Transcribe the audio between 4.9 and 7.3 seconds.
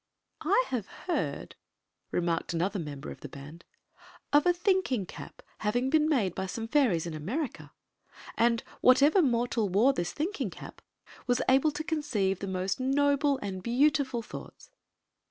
cap having been made by some fairies in